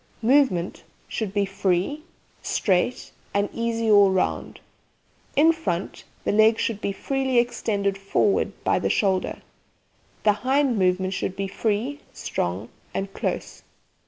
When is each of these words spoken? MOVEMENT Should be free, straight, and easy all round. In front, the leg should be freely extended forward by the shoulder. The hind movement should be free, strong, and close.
MOVEMENT 0.23 0.83
Should 1.07 1.31
be 1.31 1.45
free, 1.45 2.01
straight, 2.41 3.11
and 3.35 3.49
easy 3.53 3.87
all 3.91 4.09
round. 4.09 4.59
In 5.35 5.51
front, 5.53 6.05
the 6.23 6.31
leg 6.31 6.57
should 6.57 6.81
be 6.81 6.91
freely 6.91 7.37
extended 7.37 7.99
forward 7.99 8.51
by 8.63 8.79
the 8.79 8.89
shoulder. 8.89 9.43
The 10.23 10.33
hind 10.41 10.79
movement 10.79 11.13
should 11.13 11.35
be 11.35 11.47
free, 11.47 11.99
strong, 12.13 12.69
and 12.95 13.13
close. 13.13 13.61